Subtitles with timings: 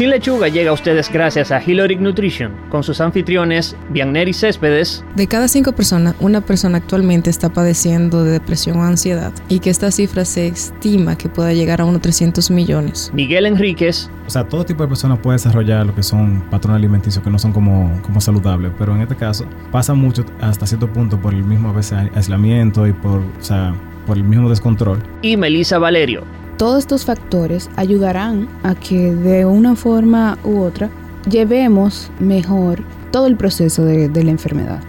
[0.00, 5.04] Sin Lechuga llega a ustedes gracias a Hiloric Nutrition, con sus anfitriones Bianeri Céspedes.
[5.14, 9.68] De cada cinco personas, una persona actualmente está padeciendo de depresión o ansiedad y que
[9.68, 13.10] esta cifra se estima que pueda llegar a unos 300 millones.
[13.12, 14.08] Miguel Enríquez.
[14.26, 17.38] O sea, todo tipo de personas puede desarrollar lo que son patrones alimenticios que no
[17.38, 21.44] son como, como saludables, pero en este caso pasa mucho hasta cierto punto por el
[21.44, 23.74] mismo a veces aislamiento y por, o sea,
[24.06, 24.98] por el mismo descontrol.
[25.20, 26.24] Y Melissa Valerio
[26.60, 30.90] todos estos factores ayudarán a que de una forma u otra
[31.26, 34.82] llevemos mejor todo el proceso de, la enfermedad.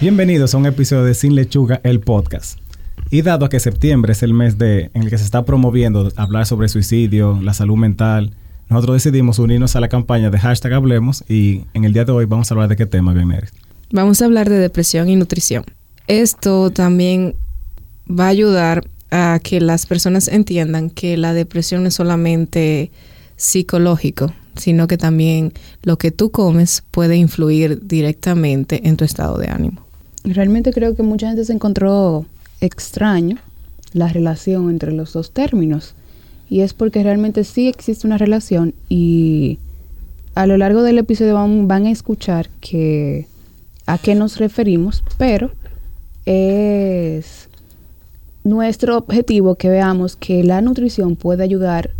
[0.00, 2.58] Bienvenidos a un episodio de Sin Lechuga, el podcast.
[3.12, 6.44] Y dado que septiembre es el mes de, en el que se está promoviendo hablar
[6.44, 8.34] sobre suicidio, la salud mental,
[8.68, 12.24] nosotros decidimos unirnos a la campaña de hashtag Hablemos y en el día de hoy
[12.24, 13.50] vamos a hablar de qué tema, Bienvenidos.
[13.92, 15.62] Vamos a hablar de depresión y nutrición.
[16.08, 17.36] Esto también
[18.08, 22.90] va a ayudar a que las personas entiendan que la depresión no es solamente
[23.36, 25.52] psicológico, sino que también
[25.82, 29.84] lo que tú comes puede influir directamente en tu estado de ánimo.
[30.24, 32.26] Realmente creo que mucha gente se encontró
[32.60, 33.38] extraño
[33.92, 35.94] la relación entre los dos términos.
[36.48, 39.58] Y es porque realmente sí existe una relación y
[40.34, 43.26] a lo largo del episodio van, van a escuchar que
[43.86, 45.50] a qué nos referimos, pero
[46.26, 47.43] es
[48.44, 51.90] nuestro objetivo que veamos que la nutrición puede ayudar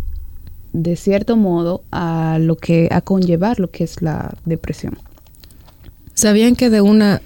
[0.73, 4.97] de cierto modo a lo que a conllevar lo que es la depresión.
[6.13, 7.21] ¿Sabían que de una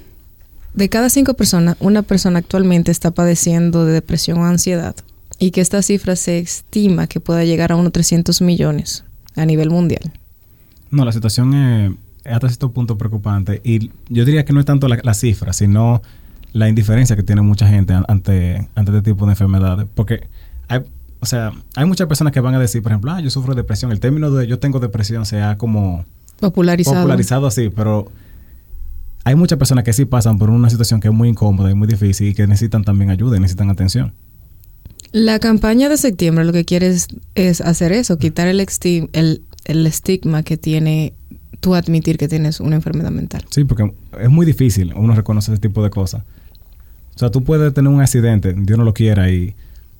[0.73, 4.95] de cada cinco personas, una persona actualmente está padeciendo de depresión o ansiedad?
[5.39, 9.03] Y que esta cifra se estima que pueda llegar a unos 300 millones
[9.35, 10.11] a nivel mundial.
[10.91, 11.91] No, la situación es,
[12.25, 13.61] hasta cierto punto preocupante.
[13.63, 16.01] Y yo diría que no es tanto la, la cifra, sino
[16.53, 19.87] la indiferencia que tiene mucha gente ante, ante este tipo de enfermedades.
[19.93, 20.27] Porque
[20.67, 20.81] hay,
[21.19, 23.61] o sea, hay muchas personas que van a decir, por ejemplo, ah, yo sufro de
[23.61, 23.91] depresión.
[23.91, 26.05] El término de yo tengo depresión se ha como
[26.39, 26.97] popularizado.
[26.97, 28.11] Popularizado así, pero
[29.23, 31.87] hay muchas personas que sí pasan por una situación que es muy incómoda y muy
[31.87, 34.13] difícil y que necesitan también ayuda y necesitan atención.
[35.11, 36.95] La campaña de septiembre lo que quiere
[37.35, 38.65] es, hacer eso, quitar el,
[39.13, 41.13] el, el estigma que tiene
[41.59, 43.45] tú admitir que tienes una enfermedad mental.
[43.49, 46.23] Sí, porque es muy difícil uno reconocer ese tipo de cosas.
[47.19, 49.53] O sea, tú puedes tener un accidente, Dios no lo quiera, y,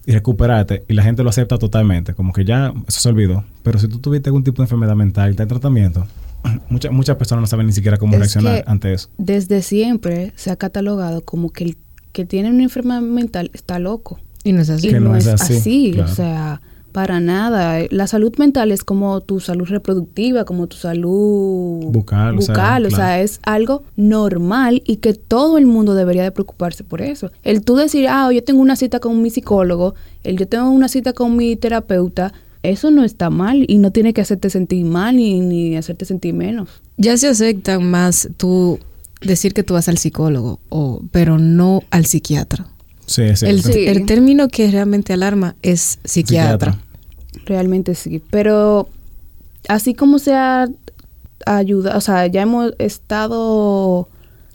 [0.08, 3.44] recuperarte, y la gente lo acepta totalmente, como que ya eso se olvidó.
[3.62, 6.08] Pero si tú tuviste algún tipo de enfermedad mental y estás en tratamiento,
[6.70, 9.10] muchas, muchas personas no saben ni siquiera cómo reaccionar ante eso.
[9.18, 11.78] Desde siempre se ha catalogado como que el
[12.14, 14.18] que tiene una enfermedad mental está loco.
[14.46, 14.88] Y no es así.
[14.88, 16.00] Y no, es así.
[16.00, 16.62] O sea,
[16.92, 17.80] para nada.
[17.90, 22.36] La salud mental es como tu salud reproductiva, como tu salud bucal.
[22.36, 27.02] bucal o, sea, es algo normal y que todo el mundo debería de preocuparse por
[27.02, 27.32] eso.
[27.44, 30.88] El tú decir, ah, yo tengo una cita con mi psicólogo, el yo tengo una
[30.88, 32.34] cita con mi terapeuta,
[32.64, 36.34] eso no está mal y no tiene que hacerte sentir mal ni, ni hacerte sentir
[36.34, 36.70] menos.
[36.98, 38.80] Ya se acepta más tú
[39.22, 42.68] decir que tú vas al psicólogo, o, pero no al psiquiatra.
[43.10, 43.48] Sí, sí.
[43.48, 46.78] El, término que realmente alarma es psiquiatra.
[47.46, 48.22] Realmente sí.
[48.30, 48.88] Pero
[49.68, 50.68] así como se ha
[51.48, 54.08] ayudado, o sea, ya hemos estado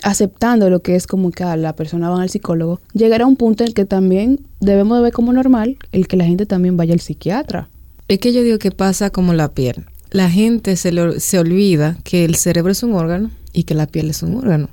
[0.03, 3.69] aceptando lo que es como que la persona va al psicólogo, llegará un punto en
[3.69, 7.01] el que también debemos de ver como normal el que la gente también vaya al
[7.01, 7.69] psiquiatra.
[8.07, 9.87] Es que yo digo que pasa como la piel.
[10.11, 14.11] La gente se, se olvida que el cerebro es un órgano y que la piel
[14.11, 14.69] es un órgano.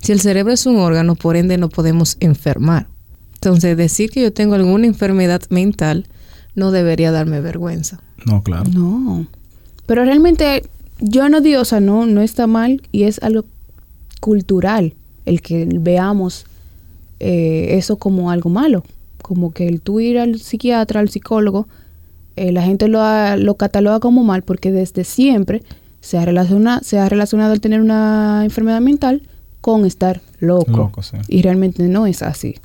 [0.00, 2.86] Si el cerebro es un órgano, por ende no podemos enfermar.
[3.46, 6.08] Entonces, decir que yo tengo alguna enfermedad mental
[6.56, 8.00] no debería darme vergüenza.
[8.24, 8.68] No, claro.
[8.74, 9.24] No.
[9.86, 10.64] Pero realmente
[10.98, 13.44] yo no digo, o sea, no, no está mal y es algo
[14.20, 14.94] cultural
[15.26, 16.46] el que veamos
[17.20, 18.82] eh, eso como algo malo.
[19.22, 21.68] Como que el tú ir al psiquiatra, al psicólogo,
[22.34, 23.00] eh, la gente lo,
[23.36, 25.62] lo cataloga como mal porque desde siempre
[26.00, 29.22] se ha, relaciona, se ha relacionado el tener una enfermedad mental
[29.60, 30.72] con estar loco.
[30.72, 31.16] loco sí.
[31.28, 32.56] Y realmente no es así.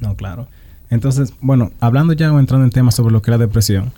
[0.00, 0.48] No, claro.
[0.90, 3.92] Entonces, bueno, hablando ya o entrando en temas sobre lo que es la depresión,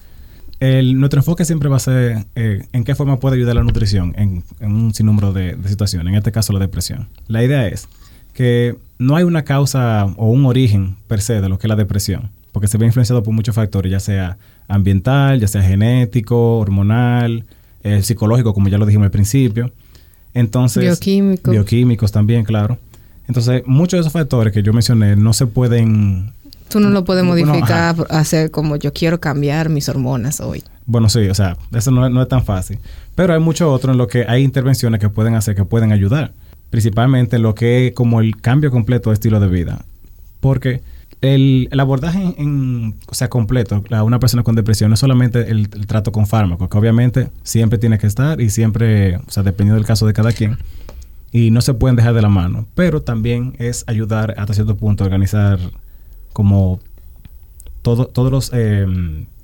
[0.60, 4.14] el, nuestro enfoque siempre va a ser eh, en qué forma puede ayudar la nutrición
[4.16, 7.08] en, un sinnúmero de, situaciones, en este caso la depresión.
[7.26, 7.88] La idea es
[8.34, 11.76] que no hay una causa o un origen per se de lo que es la
[11.76, 14.38] depresión, porque se ve influenciado por muchos factores, ya sea
[14.68, 17.44] ambiental, ya sea genético, hormonal,
[17.82, 19.72] eh, psicológico, como ya lo dijimos al principio.
[20.34, 21.52] Entonces, bioquímicos.
[21.52, 22.78] Bioquímicos también, claro.
[23.28, 26.32] Entonces, muchos de esos factores que yo mencioné no se pueden...
[26.68, 30.62] Tú no lo puedes modificar, hacer como yo quiero cambiar mis hormonas hoy.
[30.86, 32.78] Bueno, sí, o sea, eso no, es tan fácil.
[33.14, 36.32] Pero hay mucho otro en lo que hay intervenciones que pueden hacer, que pueden ayudar.
[36.70, 39.84] Principalmente en lo que es como el cambio completo de estilo de vida.
[40.40, 40.80] Porque
[41.20, 45.50] El, el abordaje en, o sea, completo a una persona con depresión no es solamente
[45.50, 49.44] el, el trato con fármacos, que obviamente siempre tiene que estar y siempre, o sea,
[49.44, 50.58] dependiendo del caso de cada quien,
[51.32, 55.02] y no se pueden dejar de la mano, pero también es ayudar hasta cierto punto
[55.02, 55.58] a organizar
[56.34, 56.78] como
[57.80, 58.86] todo, todos los, eh,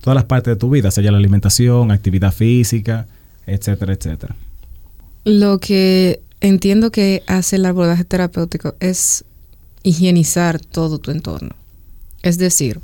[0.03, 3.07] todas las partes de tu vida, sea la alimentación, actividad física,
[3.47, 4.37] etcétera, etcétera.
[5.25, 9.25] Lo que entiendo que hace el abordaje terapéutico es
[9.83, 11.57] higienizar todo tu entorno.
[12.23, 12.81] Es decir,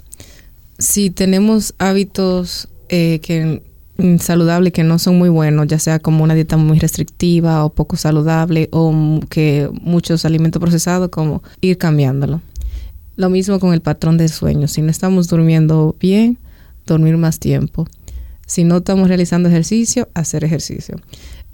[0.78, 3.62] si tenemos hábitos eh, que
[3.98, 7.70] mm, saludables que no son muy buenos, ya sea como una dieta muy restrictiva o
[7.70, 12.40] poco saludable o que muchos alimentos procesados, como ir cambiándolo.
[13.16, 14.66] Lo mismo con el patrón de sueño.
[14.66, 16.38] Si no estamos durmiendo bien,
[16.86, 17.86] dormir más tiempo.
[18.46, 20.96] Si no estamos realizando ejercicio, hacer ejercicio.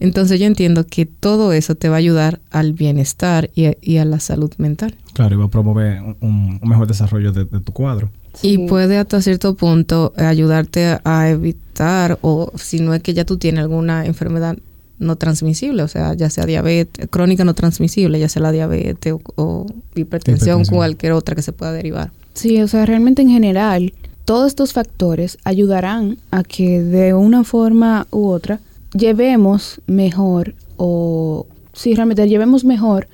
[0.01, 3.99] Entonces yo entiendo que todo eso te va a ayudar al bienestar y a, y
[3.99, 4.97] a la salud mental.
[5.13, 8.11] Claro, y va a promover un, mejor desarrollo de, de, tu cuadro.
[8.35, 8.53] Sí.
[8.53, 13.37] Y puede hasta cierto punto ayudarte a evitar, o si no es que ya tú
[13.39, 14.57] tienes alguna enfermedad
[14.99, 19.21] no transmisible, o sea, ya sea diabetes, crónica no transmisible, ya sea la diabetes o,
[19.35, 22.13] o hipertensión, hipertensión, cualquier otra que se pueda derivar.
[22.35, 23.95] Sí, o sea, realmente en general,
[24.25, 28.61] todos estos factores ayudarán a que de una forma u otra
[28.93, 33.09] llevemos mejor o si sí, realmente llevemos mejor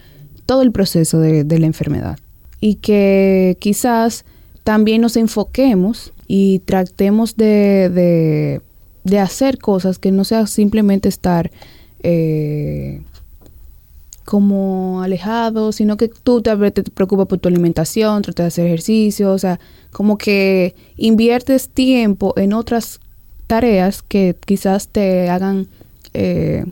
[0.44, 2.18] todo el proceso de, de, la enfermedad
[2.60, 4.24] y que quizás
[4.66, 8.60] también nos enfoquemos y tratemos de, de,
[9.04, 11.52] de hacer cosas que no sea simplemente estar
[12.02, 13.00] eh,
[14.24, 19.30] como alejado, sino que tú te, te preocupas por tu alimentación, tratas de hacer ejercicio,
[19.32, 19.60] o sea,
[19.92, 22.98] como que inviertes tiempo en otras
[23.46, 25.68] tareas que quizás te hagan,
[26.12, 26.64] eh,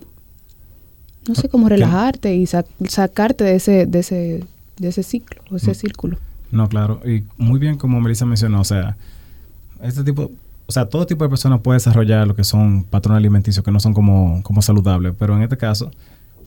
[1.29, 4.43] no sé, cómo relajarte y sa sacarte de ese, de ese,
[4.79, 5.75] de ese ciclo, de ese Mm.
[5.75, 6.17] círculo.
[6.51, 7.01] No, claro.
[7.05, 8.97] Y muy bien como Melissa mencionó, o sea,
[9.81, 10.31] este tipo,
[10.65, 13.79] o sea, todo tipo de personas puede desarrollar lo que son patrones alimenticios que no
[13.79, 15.91] son como, como saludables, pero en este caso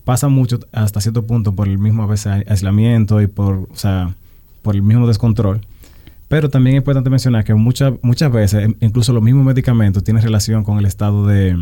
[0.05, 4.15] pasa mucho hasta cierto punto por el mismo a veces aislamiento y por, o sea,
[4.62, 5.61] por el mismo descontrol.
[6.29, 10.65] Pero también es importante mencionar que muchas muchas veces, incluso los mismos medicamentos tienen relación
[10.65, 11.53] con el estado de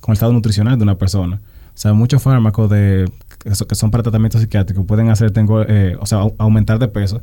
[0.00, 1.40] con el estado nutricional de una persona.
[1.74, 3.10] O sea, muchos fármacos de
[3.42, 7.22] que son para tratamientos psiquiátricos pueden hacer, tengo, eh, o sea, aumentar de peso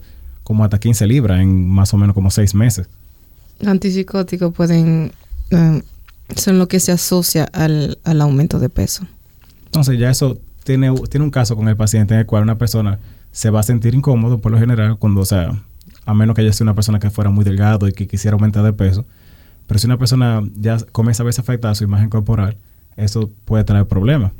[0.50, 2.90] como hasta 15 libras en más o menos como 6 meses.
[3.63, 5.12] Antipsicóticos pueden
[5.51, 5.84] eh,
[6.36, 9.06] son lo que se asocia al, al aumento de peso.
[9.66, 12.98] Entonces ya eso tiene, tiene un caso con el paciente en el cual una persona
[13.31, 15.51] se va a sentir incómodo por lo general cuando, o sea,
[16.04, 18.63] a menos que ella sea una persona que fuera muy delgado y que quisiera aumentar
[18.63, 19.06] de peso.
[19.68, 22.57] Pero si una persona ya comienza a verse afectada su imagen corporal,
[22.98, 24.31] eso puede traer problemas.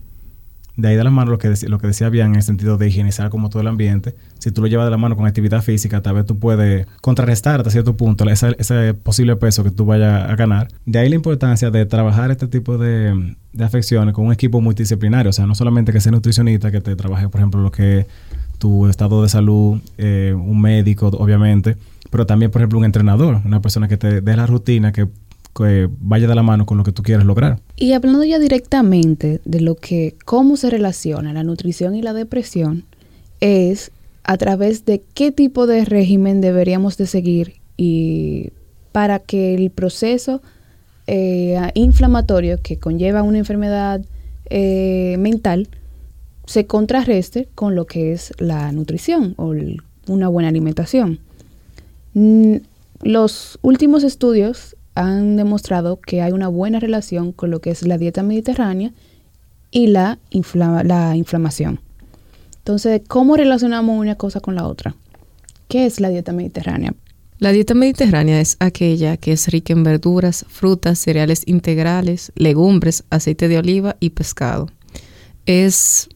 [0.80, 2.88] De ahí de la mano lo que, lo que decía bien en el sentido de
[2.88, 4.16] higienizar como todo el ambiente.
[4.40, 7.60] Si tú lo llevas de la mano con actividad física, tal vez tú puedes contrarrestar
[7.60, 10.70] hasta cierto punto ese, ese posible peso que tú vayas a ganar.
[10.86, 15.32] De ahí la importancia de trabajar este tipo de, de afecciones con un equipo multidisciplinario.
[15.32, 18.06] O sea, no solamente que sea nutricionista, que te trabaje, por ejemplo, lo que es
[18.58, 21.76] tu estado de salud, eh, un médico, obviamente,
[22.10, 25.08] pero también, por ejemplo, un entrenador, una persona que te dé la rutina, que,
[25.64, 27.60] que, vaya de la mano con lo que tú quieres lograr.
[27.76, 32.86] Y hablando ya directamente de lo que, cómo se relaciona la nutrición y la depresión,
[33.40, 33.92] es
[34.24, 38.52] a través de qué tipo de régimen deberíamos de seguir y
[38.92, 40.42] para que el proceso
[41.08, 44.02] eh, inflamatorio que conlleva una enfermedad
[44.50, 45.70] eh, mental
[46.46, 49.54] se contrarreste con lo que es la nutrición o
[50.08, 51.20] una buena alimentación.
[52.14, 52.58] Mm,
[53.02, 57.98] los últimos estudios han demostrado que hay una buena relación con lo que es la
[57.98, 58.92] dieta mediterránea
[59.72, 61.80] y la, inflama la inflamación.
[62.58, 64.96] Entonces, ¿cómo relacionamos una cosa con la otra?
[65.70, 66.94] ¿Qué es la dieta mediterránea?
[67.38, 73.48] La dieta mediterránea es aquella que es rica en verduras, frutas, cereales integrales, legumbres, aceite
[73.48, 74.68] de oliva y pescado.
[75.46, 76.10] Es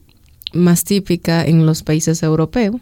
[0.52, 2.76] más típica en los países europeos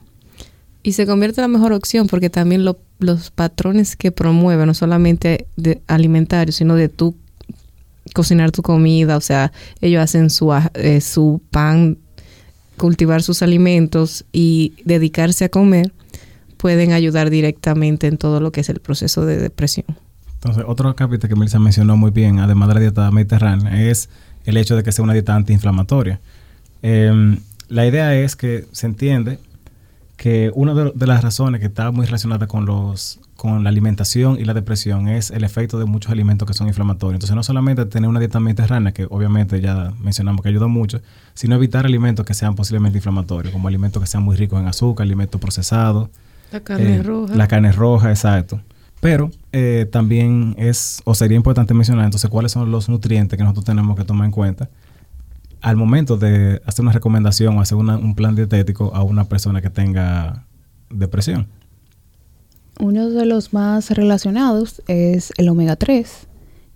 [0.83, 4.75] y se convierte en la mejor opción porque también lo, los patrones que promueve, no
[4.75, 5.47] solamente
[5.87, 7.17] alimentarios, sino de tu
[8.15, 11.99] cocinar tu comida, o sea, ellos hacen su, eh, su pan,
[12.77, 15.93] cultivar sus alimentos y dedicarse a comer,
[16.57, 19.87] pueden ayudar directamente en todo lo que es el proceso de depresión.
[20.35, 24.09] Entonces, otro capítulo que Melissa mencionó muy bien, además de la dieta mediterránea, es
[24.45, 26.21] el hecho de que sea una dieta antiinflamatoria.
[26.83, 29.39] Eh, la idea es que se entiende
[30.17, 34.39] que una de, de, las razones que está muy relacionada con los con la alimentación
[34.39, 37.15] y la depresión es el efecto de muchos alimentos que son inflamatorios.
[37.17, 41.01] Entonces, no solamente tener una dieta mediterránea, que obviamente ya mencionamos que ayuda mucho,
[41.35, 45.07] sino evitar alimentos que sean posiblemente inflamatorios, como alimentos que sean muy ricos en azúcar,
[45.07, 46.09] alimentos procesados,
[46.53, 47.35] La carne Eh, roja.
[47.35, 48.61] La carne roja, exacto.
[49.01, 53.65] Pero eh, también es, o sería importante mencionar entonces cuáles son los nutrientes que nosotros
[53.65, 54.69] tenemos que tomar en cuenta
[55.63, 59.71] al momento de hacer una recomendación o hacer un plan dietético a una persona que
[59.71, 60.47] tenga
[60.91, 61.47] depresión.
[62.81, 66.27] Uno de los más relacionados es el omega 3,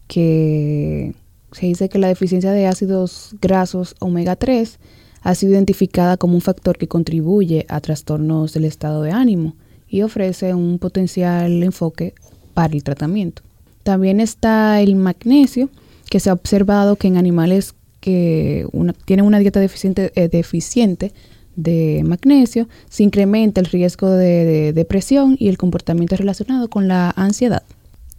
[0.06, 1.14] que
[1.52, 4.78] se dice que la deficiencia de ácidos grasos omega 3
[5.22, 9.56] ha sido identificada como un factor que contribuye a trastornos del estado de ánimo
[9.88, 12.14] y ofrece un potencial enfoque
[12.54, 13.42] para el tratamiento.
[13.82, 15.70] También está el magnesio,
[16.08, 17.74] que se ha observado que en animales
[18.10, 21.12] que una- tienen una dieta deficiente, eh, deficiente
[21.56, 27.10] de magnesio, se incrementa el riesgo de, de depresión y el comportamiento relacionado con la
[27.16, 27.64] ansiedad.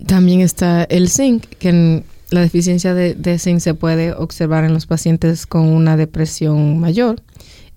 [0.05, 4.73] También está el zinc, que en la deficiencia de, de zinc se puede observar en
[4.73, 7.21] los pacientes con una depresión mayor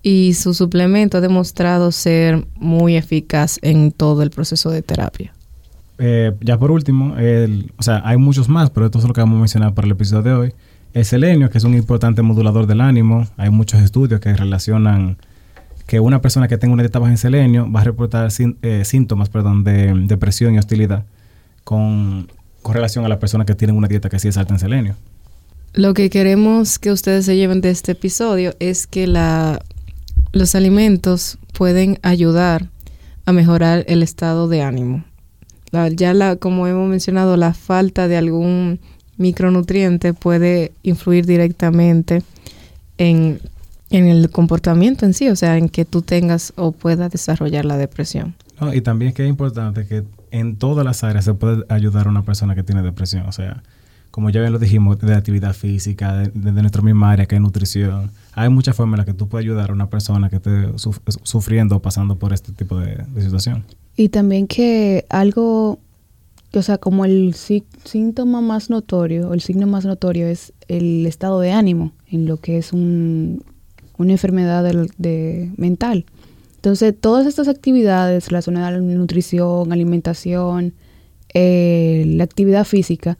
[0.03, 5.33] y su suplemento ha demostrado ser muy eficaz en todo el proceso de terapia.
[5.99, 9.21] Eh, ya por último, el- o sea, hay muchos más, pero esto es lo que
[9.21, 10.53] vamos a mencionar para el episodio de hoy.
[10.93, 13.27] El selenio, que es un importante modulador del ánimo.
[13.37, 15.17] Hay muchos estudios que relacionan
[15.87, 18.29] que una persona que tenga una dieta baja en selenio va a reportar
[18.61, 21.05] eh, síntomas perdón, de depresión y hostilidad
[21.63, 22.29] con,
[22.63, 24.95] relación a la persona que tiene una dieta que sí es alta en selenio.
[25.73, 31.99] Lo que queremos que ustedes se lleven de este episodio es que los alimentos pueden
[32.03, 32.69] ayudar
[33.25, 35.05] a mejorar el estado de ánimo.
[35.95, 38.79] Ya la, como hemos mencionado, la falta de algún
[39.21, 42.23] micronutriente puede influir directamente
[42.97, 43.39] en,
[43.89, 47.77] en el comportamiento en sí, o sea, en que tú tengas o puedas desarrollar la
[47.77, 48.35] depresión.
[48.59, 48.73] ¿no?
[48.73, 52.23] Y también que es importante que en todas las áreas se puede ayudar a una
[52.23, 53.25] persona que tiene depresión.
[53.27, 53.63] O sea,
[54.11, 57.41] como ya bien lo dijimos, de actividad física, de, de nuestra misma área que es
[57.41, 58.11] nutrición.
[58.33, 60.99] Hay muchas formas en las que tú puedes ayudar a una persona que esté suf-
[61.23, 63.63] sufriendo o pasando por este tipo de, de situación.
[63.97, 65.79] Y también que algo,
[66.53, 71.05] o sea, como el sí- síntoma más notorio, o el signo más notorio es el
[71.05, 73.43] estado de ánimo, en lo que es un,
[73.97, 74.63] una enfermedad
[74.97, 76.05] de, mental.
[76.55, 80.73] Entonces, todas estas actividades relacionadas a la nutrición, alimentación,
[81.33, 83.17] eh, la actividad física,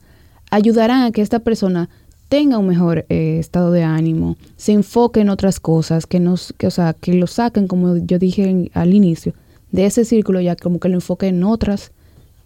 [0.50, 1.88] ayudarán a que esta persona
[2.28, 6.66] tenga un mejor eh, estado de ánimo, se enfoque en otras cosas, que, nos, que,
[6.66, 9.34] o sea, que lo saquen, como yo dije al inicio,
[9.70, 11.92] de ese círculo ya como que lo enfoque en otras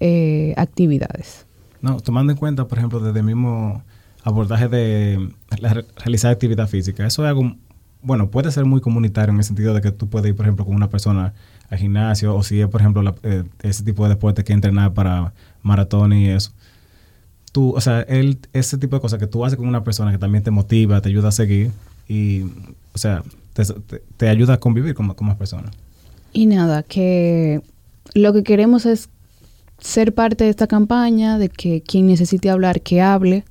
[0.00, 1.46] eh, actividades.
[1.82, 3.82] No, tomando en cuenta, por ejemplo, desde el mismo
[4.24, 5.28] abordaje de
[5.60, 7.54] la re- realizar actividad física, eso es algo,
[8.02, 10.64] bueno, puede ser muy comunitario en el sentido de que tú puedes ir, por ejemplo,
[10.64, 11.32] con una persona
[11.70, 14.94] al gimnasio o si es, por ejemplo, la- eh, ese tipo de deporte que entrenar
[14.94, 16.52] para maratón y eso.
[17.52, 18.02] Tú, o sea,
[18.52, 21.08] ese tipo de cosas que tú haces con una persona que también te motiva, te
[21.08, 21.70] ayuda a seguir
[22.06, 22.42] y,
[22.92, 23.22] o sea,
[23.54, 25.74] te, te- te ayuda a convivir con, con más personas.
[26.32, 27.62] Y nada, que
[28.14, 29.08] lo que queremos es
[29.78, 33.45] ser parte de esta campaña, de que quien necesite hablar, que hable.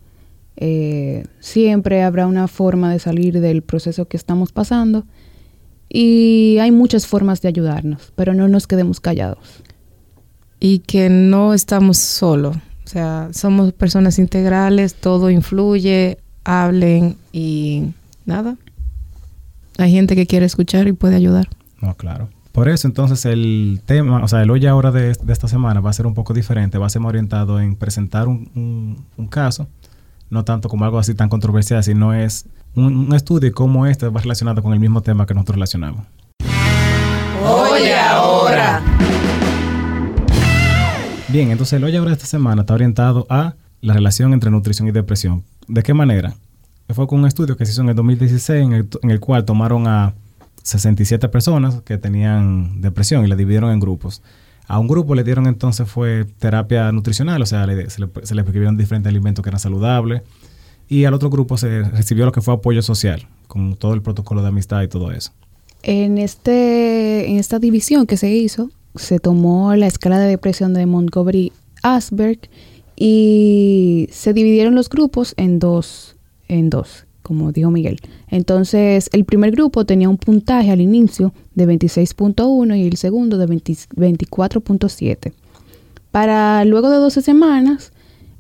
[0.58, 5.06] Eh, siempre habrá una forma de salir del proceso que estamos pasando.
[5.90, 9.64] Y hay muchas formas de ayudarnos, pero no nos quedemos callados.
[10.60, 17.94] Y que no estamos solos, o sea, somos personas integrales, todo influye, hablen y
[18.26, 18.58] nada.
[19.78, 21.50] Hay gente que quiere escuchar y puede ayudar.
[21.82, 22.30] No, claro.
[22.56, 25.90] Por eso, entonces, el tema, o sea, el hoy ahora de, de esta semana va
[25.90, 29.28] a ser un poco diferente, va a ser más orientado en presentar un, un- un
[29.28, 29.68] caso,
[30.30, 34.08] no tanto como algo así tan controversial, sino es un, un estudio y cómo este
[34.08, 36.06] va relacionado con el mismo tema que nosotros relacionamos.
[37.46, 38.82] Oye ahora.
[41.28, 44.88] Bien, entonces el hoy ahora de esta semana está orientado a la relación entre nutrición
[44.88, 45.44] y depresión.
[45.68, 46.34] ¿De qué manera?
[46.94, 49.44] Fue con un estudio que se hizo en el 2016 en el, en el cual
[49.44, 50.14] tomaron a
[50.66, 54.22] 67 personas que tenían depresión y la dividieron en grupos.
[54.68, 58.34] A un grupo le dieron entonces fue terapia nutricional, o sea, le- se, le, se
[58.34, 60.24] le prescribieron diferentes alimentos que eran saludables.
[60.90, 64.42] Y al otro grupo se recibió lo que fue apoyo social, con todo el protocolo
[64.42, 65.32] de amistad y todo eso.
[65.84, 70.86] En, este, en esta división que se hizo, se tomó la escala de depresión de
[70.88, 72.40] Montgomery-Asberg
[72.96, 76.16] y se dividieron los grupos en dos,
[76.48, 78.00] en dos, como dijo Miguel.
[78.30, 83.48] Entonces, el primer grupo tenía un puntaje al inicio de 26.1 y el segundo de
[83.48, 85.34] 20 24.7.
[86.12, 87.92] Para luego de 12 semanas,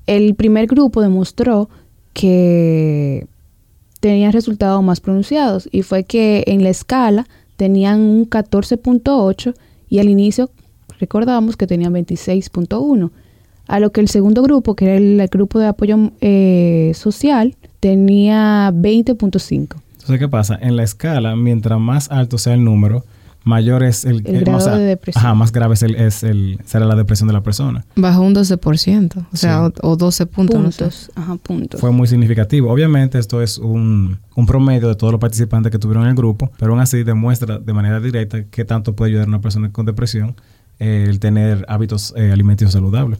[0.05, 1.67] el primer grupo demostró
[2.13, 3.25] que
[4.01, 7.25] tenían resultados más pronunciados y fue que en la escala
[7.57, 9.55] tenían un 14.8
[9.89, 10.51] y al inicio
[10.99, 13.09] recordamos que tenían 26.1,
[13.67, 17.55] a lo que el segundo grupo, que era el, el grupo de apoyo eh, social,
[17.79, 19.75] tenía 20.5.
[19.93, 20.57] Entonces, ¿qué pasa?
[20.61, 23.03] En la escala, mientras más alto sea el número,
[23.43, 25.23] mayor es el, El eh, grado o sea, de depresión.
[25.23, 27.85] Ajá, más grave es el, es el, será la depresión de la persona.
[27.95, 29.73] Bajó un 12%, o sea, Sí.
[29.81, 30.61] o, o 12 puntos.
[30.61, 30.83] no sé.
[30.83, 31.11] Puntos.
[31.15, 31.79] Ajá, puntos.
[31.81, 32.71] Fue muy significativo.
[32.71, 36.51] Obviamente esto es un, un promedio de todos los participantes que tuvieron en el grupo,
[36.59, 39.85] pero aún así demuestra de manera directa qué tanto puede ayudar a una persona con
[39.85, 40.35] depresión
[40.79, 43.19] eh, el tener hábitos eh, alimenticios saludables.